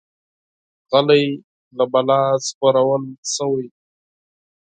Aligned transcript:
غلی، 0.89 1.25
له 1.77 1.85
بلا 1.91 2.21
ژغورل 2.47 3.05
شوی. 3.33 3.67